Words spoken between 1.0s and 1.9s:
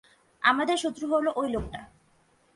হলো ওই লোকটা।